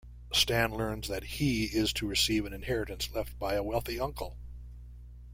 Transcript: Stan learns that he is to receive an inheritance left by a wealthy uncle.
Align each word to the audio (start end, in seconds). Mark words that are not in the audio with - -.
Stan 0.33 0.71
learns 0.73 1.07
that 1.09 1.23
he 1.23 1.65
is 1.65 1.93
to 1.93 2.07
receive 2.07 2.45
an 2.47 2.53
inheritance 2.53 3.11
left 3.13 3.37
by 3.37 3.53
a 3.53 3.61
wealthy 3.61 3.99
uncle. 3.99 4.35